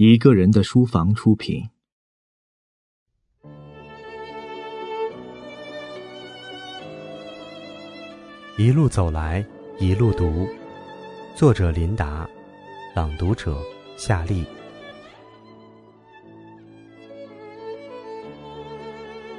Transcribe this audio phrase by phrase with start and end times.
[0.00, 1.68] 一个人的书房出品。
[8.56, 9.44] 一路走来，
[9.80, 10.48] 一路读。
[11.34, 12.30] 作者：琳达，
[12.94, 13.60] 朗读者：
[13.96, 14.46] 夏丽。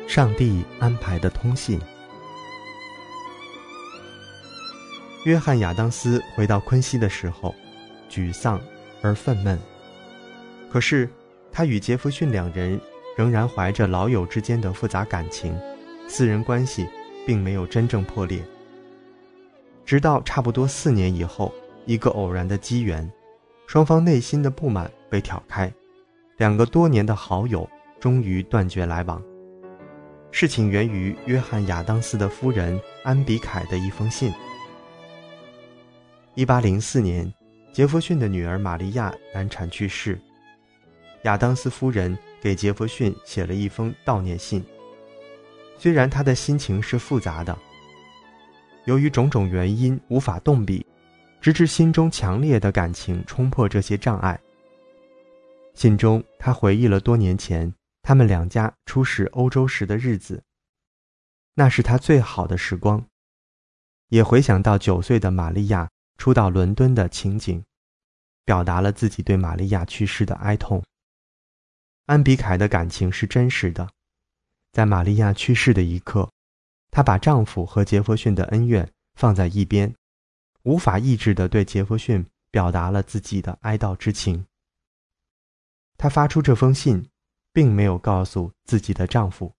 [0.09, 1.79] 上帝安排的通信。
[5.23, 7.55] 约翰·亚当斯回到昆西的时候，
[8.09, 8.59] 沮丧
[9.01, 9.57] 而愤懑。
[10.69, 11.09] 可是，
[11.51, 12.79] 他与杰弗逊两人
[13.17, 15.57] 仍然怀着老友之间的复杂感情，
[16.07, 16.87] 私人关系
[17.25, 18.39] 并没有真正破裂。
[19.83, 21.51] 直到差不多四年以后，
[21.85, 23.11] 一个偶然的机缘，
[23.65, 25.73] 双方内心的不满被挑开，
[26.37, 27.67] 两个多年的好友
[27.99, 29.19] 终于断绝来往。
[30.29, 34.31] 事情源于约翰·亚当斯的夫人安比凯的一封信。
[36.35, 37.33] 一八零四年，
[37.73, 40.19] 杰弗逊的女儿玛利亚难产去世。
[41.23, 44.63] 亚当斯夫人给杰弗逊写了一封悼念信。
[45.77, 47.57] 虽然他的心情是复杂的，
[48.85, 50.85] 由于种种原因无法动笔，
[51.39, 54.39] 直至心中强烈的感情冲破这些障碍。
[55.73, 60.43] 信中，他回忆了多年前他们两家出使欧洲时的日子，
[61.53, 63.05] 那是他最好的时光，
[64.09, 67.63] 也回想到九岁的玛利亚初到伦敦的情景，
[68.43, 70.83] 表达了自己对玛利亚去世的哀痛。
[72.09, 73.87] 安比凯的感情是真实的，
[74.71, 76.27] 在玛利亚去世的一刻，
[76.89, 79.93] 她把丈夫和杰弗逊的恩怨放在一边，
[80.63, 84.43] 无法抑制地对杰弗逊表达了自己的哀悼之情。
[85.99, 87.07] 她发出这封信，
[87.53, 89.53] 并没有告诉自己的丈夫。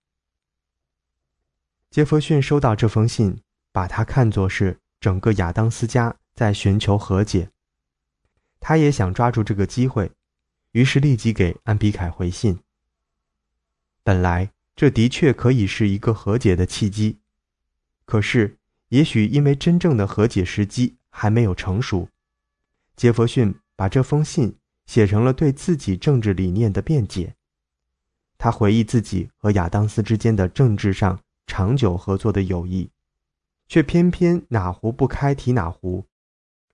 [1.90, 7.48] 杰弗逊收到这封信，把它看作是整个亚当斯家在寻求和解。
[8.58, 10.10] 他也想抓住这个机会。
[10.72, 12.60] 于是立即给安比凯回信。
[14.02, 17.18] 本来这的确可以是一个和解的契机，
[18.04, 18.58] 可是
[18.88, 22.08] 也许因为真正的和解时机还没有成熟，
[22.96, 27.34] 杰弗逊把这封信写成了对自己政治理念的辩解。
[28.38, 32.88] 他回忆自己和亚当斯之间的政治上长久合作的友谊，
[33.68, 36.06] 却偏偏哪壶不开提哪壶，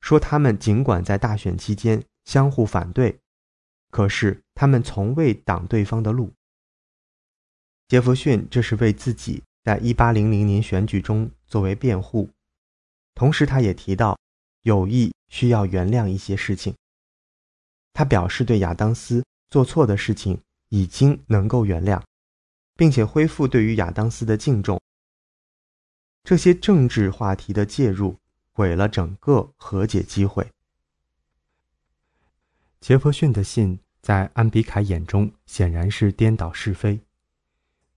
[0.00, 3.18] 说他们尽管在大选期间相互反对。
[3.90, 6.32] 可是他们从未挡对方的路。
[7.88, 12.28] 杰弗逊这是为自己在1800年选举中作为辩护，
[13.14, 14.18] 同时他也提到，
[14.62, 16.74] 友谊需要原谅一些事情。
[17.92, 22.02] 他表示对亚当斯做错的事情已经能够原谅，
[22.74, 24.80] 并且恢复对于亚当斯的敬重。
[26.24, 28.18] 这些政治话题的介入
[28.50, 30.50] 毁了整个和解机会。
[32.80, 33.78] 杰弗逊的信。
[34.02, 37.00] 在安比凯眼中，显然是颠倒是非。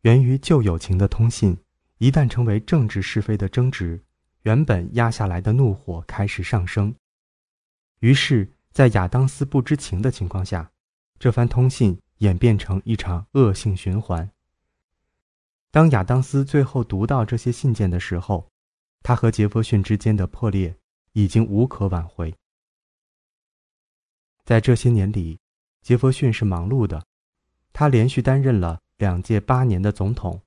[0.01, 1.56] 源于旧友情的通信，
[2.00, 4.01] 一旦成为政治是非的争执，
[4.41, 6.95] 原本压下来的怒火开始上升。
[8.00, 10.72] 于是，在亚当斯不知情的情况下，
[11.19, 14.31] 这番通信演变成一场恶性循环。
[15.69, 18.50] 当亚当斯最后读到这些信件的时候，
[19.03, 20.75] 他和杰弗逊之间的破裂
[21.13, 22.34] 已经无可挽回。
[24.50, 25.38] 在这些年里。
[25.84, 27.06] 杰弗逊是忙碌的，
[27.72, 30.42] 他连续担任了两届八年的总统，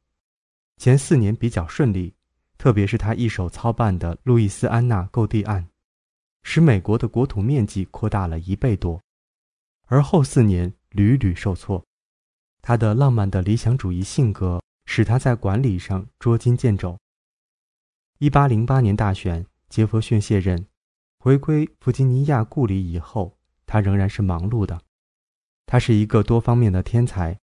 [0.77, 2.13] 前四年比较顺利，
[2.59, 5.69] 特别是他一手操办的路易斯安那购地案，
[6.43, 9.01] 使美国的国土面积扩大了一倍多，
[9.87, 11.87] 而后四年屡屡受挫。
[12.61, 16.99] 他的浪漫的理想主义性格使他在管理上捉襟见肘。
[18.19, 20.67] 一八零八年大选，杰弗逊卸任，
[21.21, 23.39] 回归弗吉尼亚故里以后，
[23.73, 24.83] 他仍然是忙碌的。
[25.65, 27.39] 他是一个多方面的天才，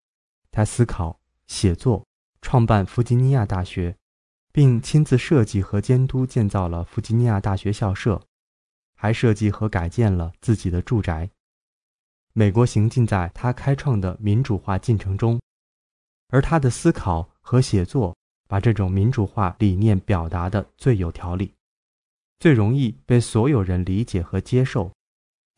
[0.50, 2.06] 他思考、写作、
[2.42, 3.96] 创办弗吉尼亚大学，
[4.52, 8.20] 并亲自设计和监督建造了弗吉尼亚大学校舍，
[8.94, 11.30] 还设计和改建了自己的住宅。
[12.34, 15.40] 美国行进在他开创的民主化进程中，
[16.28, 18.14] 而他的思考和写作
[18.46, 21.54] 把这种民主化理念表达的最有条理，
[22.38, 24.92] 最容易被所有人理解和接受，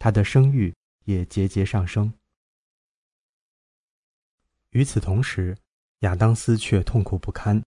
[0.01, 0.75] 他的声誉
[1.05, 2.13] 也节节上升。
[4.71, 5.55] 与此同时，
[6.01, 7.63] 亚当斯却痛苦不堪。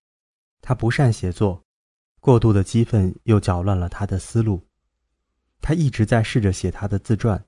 [0.59, 1.63] 他不善写作，
[2.19, 4.65] 过度的激愤又搅乱了他的思路。
[5.61, 7.45] 他一直在试着写他的自传。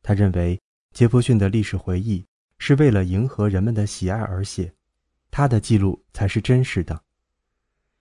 [0.00, 0.60] 他认为
[0.92, 2.24] 杰弗逊的历史回忆
[2.58, 4.72] 是为了迎合人们的喜爱而写，
[5.32, 7.02] 他的记录才是真实的。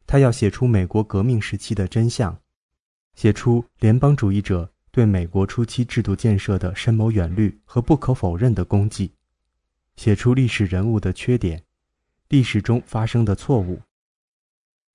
[0.06, 2.40] 他要写出美国革命时期的真相，
[3.16, 9.14] 写出联邦主义者对美国初期制度建设的深谋远虑和不可否认的功绩，
[9.96, 11.64] 写出历史人物的缺点，
[12.28, 13.82] 历史中发生的错误。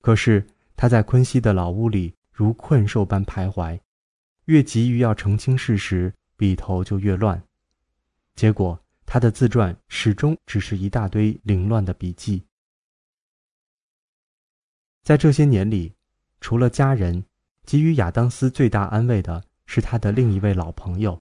[0.02, 0.46] 可是
[0.76, 3.80] 他在昆西的老屋里如困兽般徘徊，
[4.44, 7.42] 越急于要澄清事实，笔头就越乱。
[8.34, 12.44] 结果，他的自传始终只是一大堆凌乱的笔记。
[15.02, 15.94] 在这些年里，
[16.42, 17.24] 除了家人，
[17.64, 21.20] 给予亚当斯最大安慰的是他的另一位老朋友，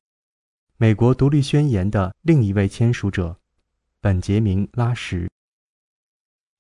[0.78, 3.40] 美国独立宣言的另一位签署者，
[4.02, 5.30] 本杰明·拉什。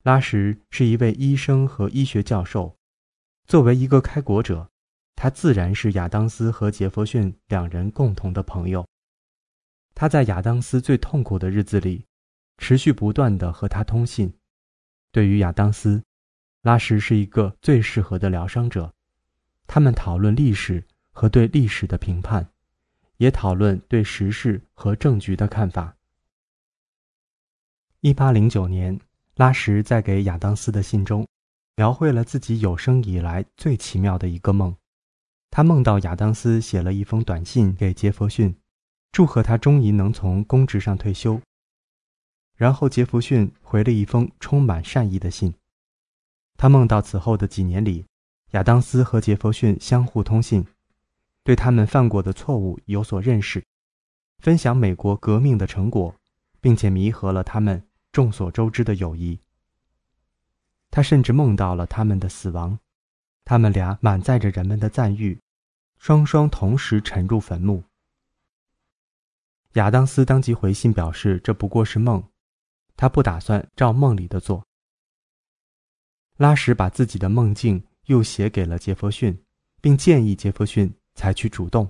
[0.04, 2.76] 拉什是一位医生和医学教授，
[3.46, 4.70] 作为一个开国者，
[5.16, 8.86] 他自然是亚当斯和杰弗逊两人共同的朋友。
[9.96, 12.06] 他在亚当斯最痛苦的日子里，
[12.58, 14.34] 持续不断地和他通信。
[15.12, 16.04] 对于亚当斯，
[16.64, 18.94] 拉什是一个最适合的疗伤者，
[19.68, 20.84] 他们讨论历史
[21.14, 22.50] 和对历史的评判，
[23.18, 25.96] 也讨论对时事和政局的看法。
[28.02, 29.00] 一八零九年，
[29.36, 31.26] 拉什在给亚当斯的信中，
[31.78, 34.76] 描绘了自己有生以来最奇妙的一个梦。
[35.50, 38.54] 他梦到亚当斯写了一封短信给杰弗逊，
[39.12, 41.40] 祝贺他终于能从公职上退休。
[42.56, 45.54] 然后杰弗逊回了一封充满善意的信。
[46.58, 48.06] 他梦到此后的几年里，
[48.52, 50.66] 亚当斯和杰弗逊相互通信，
[51.44, 53.64] 对他们犯过的错误有所认识，
[54.40, 56.16] 分享美国革命的成果，
[56.62, 59.40] 并且弥合了他们众所周知的友谊。
[60.90, 62.78] 他甚至梦到了他们的死亡，
[63.44, 65.42] 他们俩满载着人们的赞誉，
[65.98, 67.84] 双双同时沉入坟墓。
[69.74, 72.24] 亚当斯当即回信表示这不过是梦，
[72.96, 74.64] 他不打算照梦里的做。
[76.38, 79.44] 拉什把自己的梦境又写给了杰弗逊，
[79.82, 80.94] 并建议杰弗逊
[81.24, 81.90] 采取主动。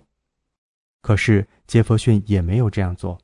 [1.01, 3.19] 可是杰弗逊也没有这样做。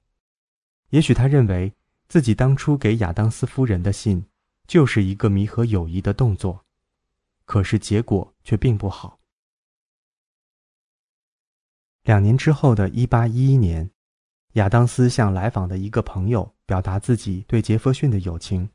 [0.89, 1.71] 也许他认为
[2.07, 4.25] 自己当初给亚当斯夫人的信
[4.65, 6.65] 就是一个弥合友谊的动作，
[7.45, 9.19] 可是结果却并不好。
[12.01, 13.91] 两年之后的一八一一年，
[14.53, 18.71] 亚当斯向来访的一个朋友表达自己对杰弗逊的友情，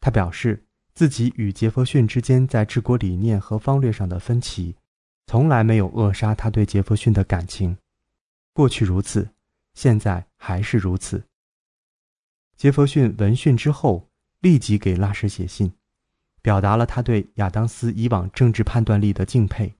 [0.00, 0.66] 他表示。
[0.92, 4.76] 自己与杰弗逊之间在治国理念和方略上的分歧，
[5.30, 7.78] 从来没有扼杀他对杰弗逊的感情。
[8.52, 9.30] 过去如此，
[9.74, 11.22] 现在还是如此。
[12.56, 14.08] 杰弗逊闻讯之后，
[14.40, 15.72] 立即给拉什写信，
[16.42, 19.72] 表达了他对亚当斯以往政治判断力的敬佩。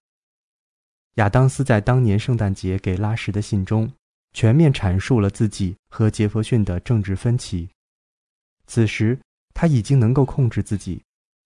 [1.14, 3.92] 亚当斯在当年圣诞节给拉什的信中，
[4.32, 7.68] 全面阐述了自己和杰弗逊的政治分歧。
[8.68, 9.18] 此时，
[9.52, 11.02] 他已经能够控制自己。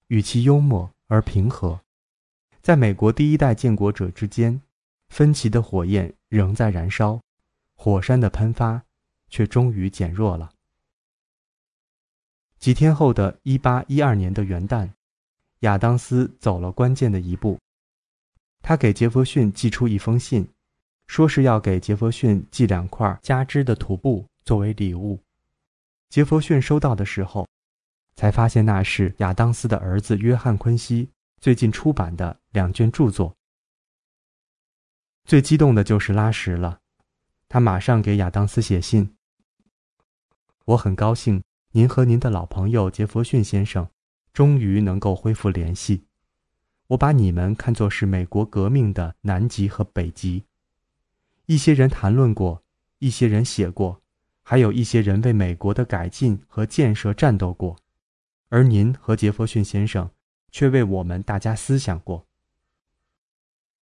[0.09, 1.81] 语气幽默而平和，
[2.65, 4.59] 在美国第一代建国者之间，
[5.11, 7.21] 分歧的火焰仍在燃烧，
[7.75, 8.83] 火山的喷发
[9.29, 10.51] 却终于减弱了。
[12.59, 14.89] 几天后的一八一二年的元旦，
[15.59, 17.61] 亚当斯走了关键的一步，
[18.63, 20.49] 他给杰弗逊寄出一封信，
[21.07, 25.21] 说是要给杰弗逊寄两块加织的土布作为礼物。
[26.09, 27.47] 杰弗逊收到的时候。
[28.17, 31.09] 才发现那是亚当斯的儿子约翰·昆西
[31.45, 33.37] 最近出版的两卷著作。
[35.27, 36.81] 最激动的就是拉什了，
[37.51, 39.15] 他马上给亚当斯写信
[40.65, 41.43] ：“我很高兴
[41.73, 43.87] 您和您的老朋友杰弗逊先生
[44.33, 46.07] 终于能够恢复联系。
[46.87, 50.45] 我把你们看作是美国革命的南极和北极。
[51.45, 52.63] 一些人谈论过，
[53.01, 54.01] 一些人写过，
[54.43, 57.77] 还有一些人为美国的改进和建设战斗过。”
[58.49, 60.11] 而您和杰弗逊先生
[60.55, 62.25] 却为我们大家思想过。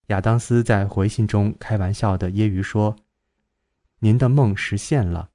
[0.10, 2.96] 亚当斯在回信中开玩笑的揶揄说
[3.98, 5.32] ：“您的梦实现了，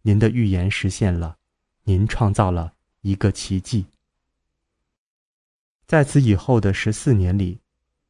[0.00, 1.36] 您的预言实现了，
[1.82, 3.84] 您创造了一个奇迹。”
[5.86, 7.60] 在此以后的十四年里，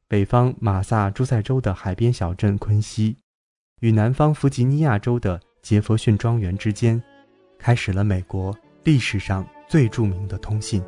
[0.06, 3.16] 北方马萨诸塞州的海边小镇昆西，
[3.80, 7.02] 与南方弗吉尼亚州的杰弗逊庄园之间，
[7.58, 9.44] 开始了美国历史上。
[9.68, 10.84] 最著名的通信。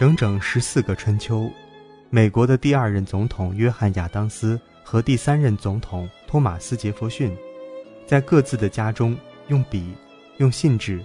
[0.00, 1.52] 整整十四个春秋，
[2.08, 7.36] 美国的第二任总统约翰·亚当斯和第三任总统托马斯·杰弗逊，
[8.06, 9.14] 在各自的家中。
[9.48, 9.92] 用笔，
[10.38, 11.04] 用信纸，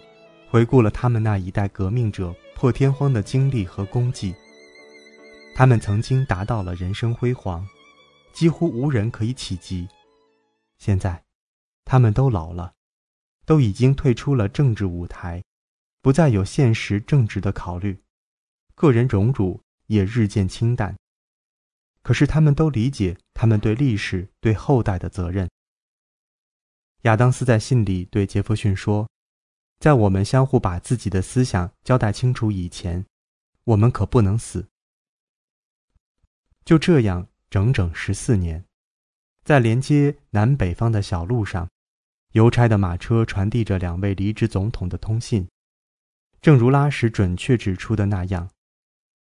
[0.49, 4.33] 回顾了他们那一代革命者破天荒的经历和功绩。
[5.53, 7.67] 他们曾经达到了人生辉煌，
[8.31, 9.85] 几乎无人可以企及。
[10.77, 11.21] 现在，
[11.83, 12.71] 他们都老了，
[13.45, 15.43] 都已经退出了政治舞台，
[16.01, 17.99] 不再有现实政治的考虑，
[18.75, 20.95] 个人荣辱也日渐清淡。
[22.03, 25.49] 可是，他们都理解他们对历史、对后代的责任。
[27.01, 29.09] 亚当斯在信里对杰弗逊说
[29.79, 33.03] ：“在我们相互把自己的思想交代清楚以前，
[33.63, 34.67] 我们可不能死。”
[36.63, 38.63] 就这样，整整十四年，
[39.43, 41.69] 在连接南北方的小路上，
[42.31, 45.47] 邮差的马车传递着两位离职总统的通信。
[46.41, 48.49] 正如拉什准确指出的那样，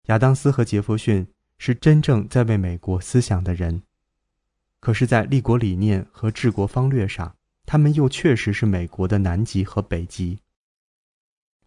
[0.08, 1.26] 亚当斯和杰弗逊
[1.58, 3.82] 是真正在为美国思想的人。
[4.80, 7.36] 可是，在立国理念和治国方略上，
[7.66, 10.38] 他们又确实是美国的南极和北极。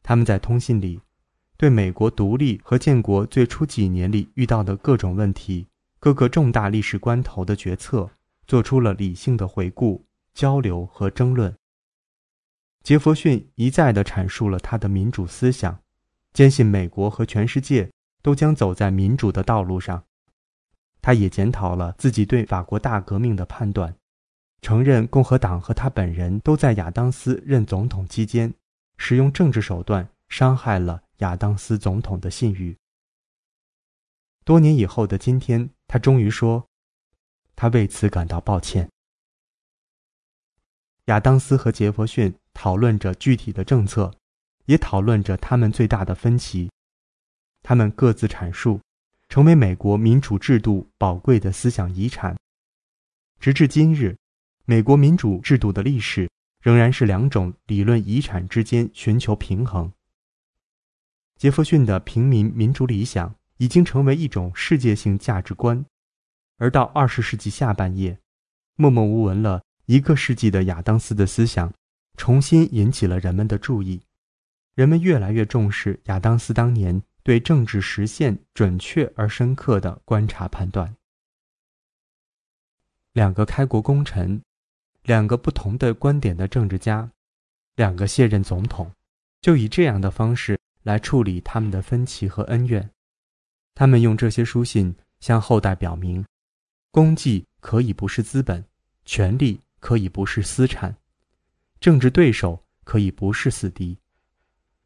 [0.02, 1.00] 他们在通信里，
[1.56, 5.68] 对美国独立和建国最初几年里遇到的各种问题、
[6.00, 8.10] 各个重大历史关头的决策，
[8.48, 11.56] 做出了理性的回顾、交流和争论。
[12.82, 15.80] 杰弗逊一再地阐述了他的民主思想，
[16.34, 17.92] 坚信美国和全世界
[18.22, 20.04] 都将走在民主的道路上。
[21.02, 23.96] 他也检讨了自己对法国大革命的判断。
[24.62, 28.54] 承认共和党和他本人都在亚当斯任总统期间，
[28.98, 32.78] 使用政治手段伤害了亚当斯总统的信誉。
[34.44, 36.64] 多年以后的今天，他终于说，
[37.56, 38.88] 他为此感到抱歉。
[41.06, 44.14] 亚当斯和杰弗逊讨论着具体的政策，
[44.66, 46.70] 也讨论着他们最大的分歧。
[47.64, 48.80] 他们各自阐述，
[49.30, 52.38] 成为美国民主制度宝贵的思想遗产，
[53.40, 54.18] 直至今日。
[54.66, 56.30] 美国民主制度的历史
[56.62, 59.92] 仍然是两种理论遗产之间寻求平衡。
[61.36, 65.84] 杰弗逊的平民民主理想已经成为一种世界性价值观，
[66.58, 68.18] 而到二十世纪下半叶，
[68.76, 71.74] 默默无闻了一个世纪的亚当斯的思想
[72.16, 74.00] 重新引起了人们的注意，
[74.76, 80.96] 人们越来越重视亚当斯当年对政治实现准确而深刻的观察判断。
[83.14, 84.42] 两个开国功臣。
[85.04, 87.10] 两个不同的观点的政治家，
[87.76, 88.92] 两个卸任总统，
[89.42, 92.88] 就以这样的方式来处理他们的分歧和恩怨。
[93.74, 96.24] 他们用这些书信向后代表明：
[96.92, 98.64] 功绩可以不是资本，
[99.04, 100.96] 权力可以不是私产，
[101.80, 103.98] 政治对手可以不是死敌，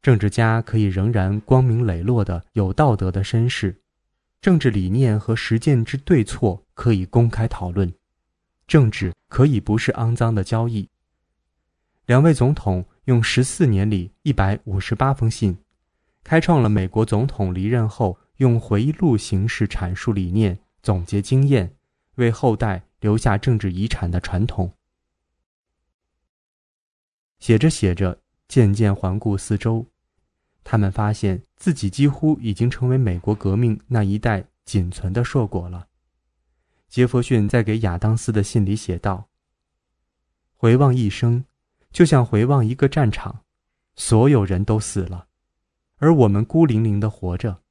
[0.06, 3.76] 政治家可以仍然光明磊落的有道德的绅士，
[4.40, 7.92] 政治理念和实践之对错可以公开讨论。
[8.68, 10.88] 政治可以不是肮脏的交易。
[12.06, 15.58] 两位总统用十四年里一百五十八封信，
[16.24, 21.76] 开创了美国总统离任后用回忆录形式阐述理念、总结经验，
[22.18, 24.72] 为后代留下政治遗产的传统。
[27.40, 28.16] 写着写着，
[28.48, 29.84] 渐渐环顾四周，
[30.66, 35.88] 他们发现自己几乎已经成为美国革命那一代仅存的硕果了。
[36.90, 39.30] 杰弗逊在给亚当斯的信里写道
[40.58, 41.46] ：“回望一生，
[41.92, 43.44] 就像回望一个战场，
[43.96, 45.28] 所有人都死了，
[45.98, 47.62] 而我们孤零零的活着，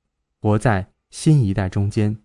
[0.41, 2.17] 活在新一代中间。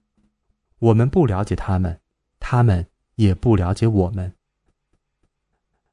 [0.78, 2.00] 我们不了解他们，
[2.40, 4.36] 他们也不了解我们。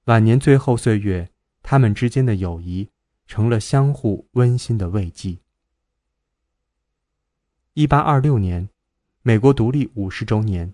[0.05, 1.31] 晚年最后岁月，
[1.63, 2.91] 他们之间的友谊
[3.27, 5.39] 成了相互温馨的慰藉。”
[7.75, 8.69] 一八二六年，
[9.23, 10.73] 美国独立五十周年。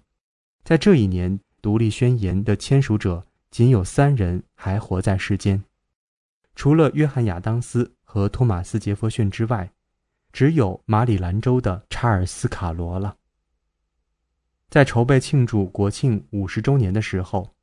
[0.64, 5.64] 在这一年，独立宣言的签署者仅有三人还活在世间，
[6.54, 9.73] 除了约翰·亚当斯和托马斯·杰弗逊之外，
[10.32, 13.16] 只有马里兰州的查尔斯·卡罗了。
[14.71, 17.54] 在筹备庆祝国庆五十周年的时候，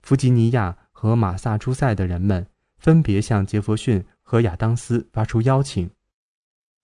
[0.00, 2.46] 弗吉尼亚和马萨诸塞的人们
[2.78, 5.88] 分别向杰弗逊和亚当斯发出邀请，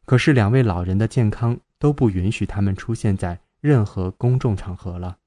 [0.06, 5.18] 可是两位老人的健康都不允许他们出现在任何公众场合了。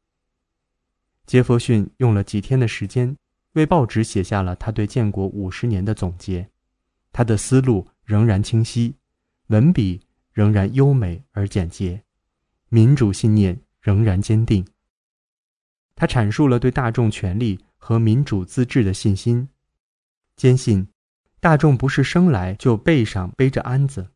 [1.27, 3.15] 杰弗逊用了几天的时间，
[3.53, 6.49] 为报纸写下了他对建国五十年的总结。
[7.11, 8.95] 他的思路仍然清晰，
[9.49, 10.01] 文笔
[10.33, 12.01] 仍然优美而简洁，
[12.69, 14.65] 民主信念仍然坚定。
[15.93, 19.47] 他阐述了对大众权利和民主自治的信心，
[20.35, 20.87] 坚信
[21.47, 24.11] 大众不是生来就背上背着鞍子，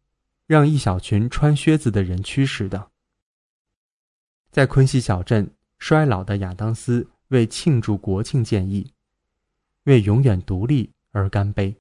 [0.47, 2.91] 让一小群穿靴子的人驱使的。
[4.51, 5.49] 在昆西小镇。
[5.79, 8.91] 衰老的亚当斯为庆祝国庆建议，
[9.85, 11.77] 为永远独立而干杯。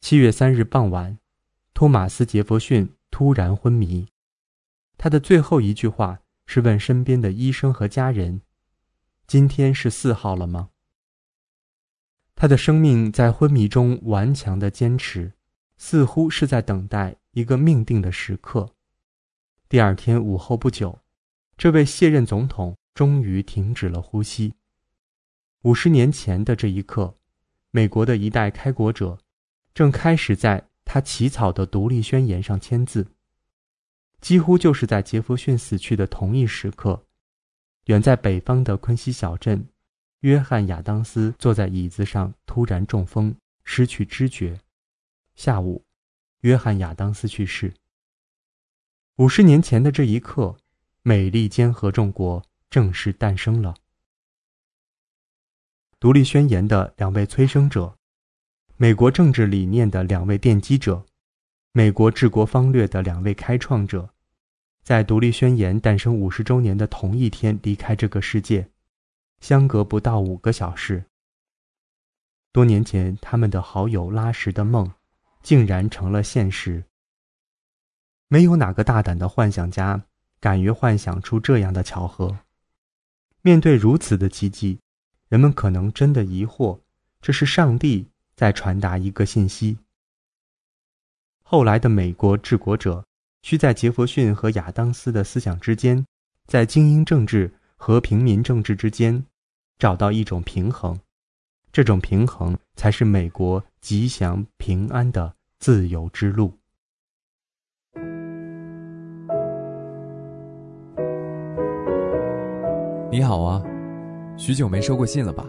[0.00, 1.16] 七月三日傍晚，
[1.72, 4.08] 托马斯·杰弗逊突然昏迷。
[4.98, 8.42] 他的最后一句话是问身边的医生和家人
[9.28, 10.70] ：“今天是四号了吗？”
[12.38, 15.32] 他的生命在昏迷中顽强的坚持，
[15.78, 18.68] 似乎是在等待一个命定的时刻。
[19.70, 20.98] 第二天午后不久，
[21.56, 24.52] 这位卸任总统终于停止了呼吸。
[25.62, 27.16] 五十年前的这一刻，
[27.70, 29.18] 美国的一代开国者
[29.72, 33.06] 正开始在他起草的独立宣言上签字。
[34.20, 37.06] 几乎就是在杰弗逊死去的同一时刻，
[37.86, 39.66] 远在北方的昆西小镇。
[40.26, 44.58] 约翰·亚当斯坐在椅子上，突然中风，失去知觉。
[45.36, 45.84] 下午，
[46.40, 47.72] 约翰·亚当斯去世。
[49.18, 50.56] 五十年前的这一刻，
[51.02, 53.76] 美利坚合众国正式诞生了。
[56.00, 57.96] 独立宣言的两位催生者，
[58.76, 61.06] 美国政治理念的两位奠基者，
[61.70, 64.10] 美国治国方略的两位开创者，
[64.82, 68.68] 在独立宣言诞生五十周年的同一天离开这个世界。
[69.40, 71.04] 相隔不到五个小时。
[72.52, 74.90] 多年前，他们的好友拉什的梦，
[75.42, 76.84] 竟然成了现实。
[78.28, 80.02] 没有哪个大胆的幻想家
[80.40, 82.38] 敢于幻想出这样的巧合。
[83.42, 84.80] 面对如此的奇迹，
[85.28, 86.80] 人们可能真的疑惑：
[87.20, 89.78] 这是上帝在传达一个信息。
[91.42, 93.06] 后来的美国治国者
[93.42, 96.04] 需在杰弗逊和亚当斯的思想之间，
[96.46, 97.52] 在精英政治。
[97.86, 99.24] 和平民政治之间
[99.78, 100.98] 找到一种平衡，
[101.70, 106.52] 这种平衡才是美国吉祥平安的自由之路。
[113.08, 113.62] 你好啊，
[114.36, 115.46] 许久没收过信了吧？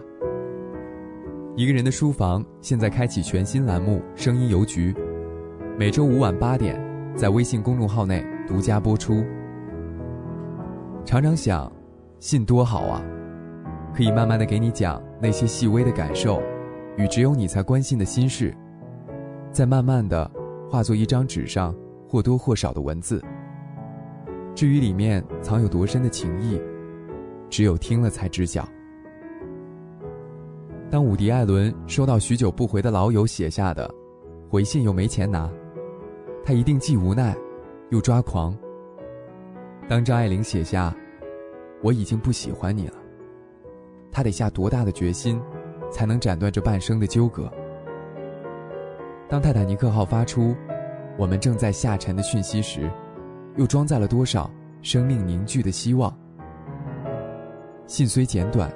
[1.56, 4.92] 一个人的书房现在开启全新栏目《声音邮局》，
[5.76, 6.80] 每周五晚八点
[7.16, 9.24] 在微信公众号内独家播出。
[11.04, 11.77] 常常想。
[12.20, 13.00] 信多好啊，
[13.94, 16.42] 可以慢慢的给你讲那些细微的感受，
[16.96, 18.52] 与只有你才关心的心事，
[19.52, 20.28] 再慢慢的
[20.68, 21.72] 化作一张纸上
[22.08, 23.22] 或多或少的文字。
[24.52, 26.60] 至于里面藏有多深的情谊，
[27.48, 28.68] 只有听了才知晓。
[30.90, 33.88] 当伍迪·艾伦收到许久不回的老友写下的
[34.48, 35.48] 回信又没钱拿，
[36.44, 37.36] 他一定既无奈，
[37.90, 38.56] 又抓狂。
[39.88, 40.92] 当张爱玲写下。
[41.82, 42.94] 我已经不喜欢你了。
[44.10, 45.40] 他得下多大的决心，
[45.90, 47.52] 才能斩断这半生的纠葛？
[49.28, 50.56] 当泰坦尼克号发出
[51.18, 52.90] “我们正在下沉”的讯息时，
[53.56, 56.16] 又装载了多少生命凝聚的希望？
[57.86, 58.72] 信虽简短，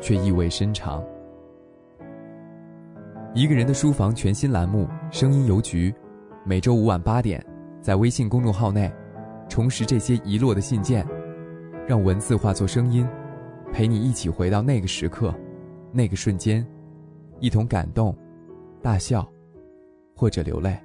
[0.00, 1.02] 却意味深长。
[3.34, 5.90] 一个人的书房全新栏目《声音邮局》，
[6.44, 7.44] 每周五晚八点，
[7.80, 8.92] 在微信公众号内，
[9.48, 11.06] 重拾这些遗落的信件。
[11.86, 13.06] 让文字化作声音，
[13.72, 15.34] 陪你一起回到那个时刻，
[15.92, 16.64] 那个瞬间，
[17.40, 18.16] 一同感动、
[18.80, 19.26] 大笑，
[20.14, 20.78] 或者流泪。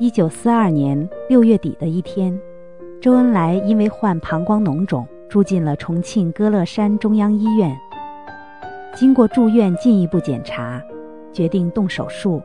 [0.00, 2.38] 一九四二年六月底的一天，
[3.00, 7.74] 周恩来因为患膀胱脓肿，住进了重庆歌乐山中央医院。
[8.94, 10.82] 经过住院进一步检查，
[11.34, 12.40] 决定动手术。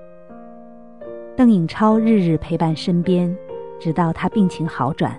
[1.38, 3.34] 邓颖超日日陪伴身边，
[3.80, 5.18] 直到他病情好转。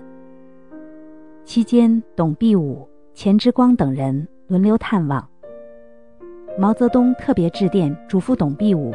[1.43, 5.27] 期间，董必武、钱之光等人轮流探望。
[6.59, 8.93] 毛泽东特别致电嘱咐董必武，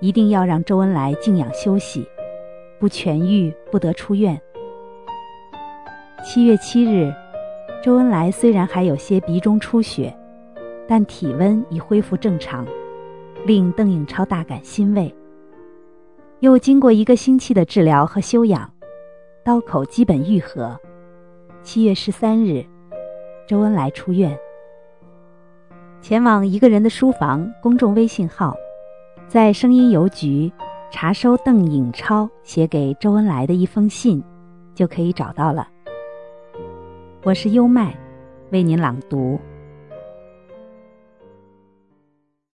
[0.00, 2.06] 一定要让周恩来静养休息，
[2.78, 4.38] 不痊愈不得出院。
[6.22, 7.10] 七月七日，
[7.82, 10.14] 周恩来虽然还有些鼻中出血，
[10.86, 12.66] 但体温已恢复正常，
[13.44, 15.14] 令邓颖超大感欣慰。
[16.40, 18.70] 又经过一个星期的治疗和休养，
[19.44, 20.78] 刀口基本愈合。
[21.62, 22.64] 七月十三日，
[23.48, 24.38] 周恩来出院。
[26.00, 28.54] 前往一个人的书房公众微信号，
[29.26, 30.50] 在声音邮局
[30.90, 34.22] 查收邓颖超写给周恩来的一封信，
[34.74, 35.68] 就可以找到了。
[37.24, 37.94] 我是优麦，
[38.52, 39.38] 为您朗读。